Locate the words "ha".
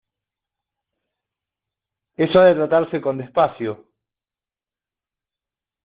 2.39-2.45